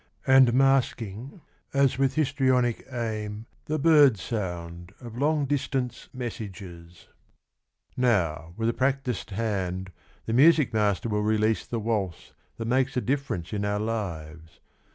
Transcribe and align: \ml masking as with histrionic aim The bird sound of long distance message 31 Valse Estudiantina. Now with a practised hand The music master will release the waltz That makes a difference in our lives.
\ml 0.25 0.51
masking 0.51 1.41
as 1.75 1.99
with 1.99 2.15
histrionic 2.15 2.87
aim 2.91 3.45
The 3.65 3.77
bird 3.77 4.17
sound 4.17 4.93
of 4.99 5.15
long 5.15 5.45
distance 5.45 6.09
message 6.11 6.57
31 6.57 6.69
Valse 6.87 6.95
Estudiantina. 6.95 7.11
Now 7.97 8.53
with 8.57 8.69
a 8.69 8.73
practised 8.73 9.29
hand 9.29 9.91
The 10.25 10.33
music 10.33 10.73
master 10.73 11.07
will 11.07 11.21
release 11.21 11.67
the 11.67 11.79
waltz 11.79 12.33
That 12.57 12.65
makes 12.65 12.97
a 12.97 13.01
difference 13.01 13.53
in 13.53 13.63
our 13.63 13.79
lives. 13.79 14.59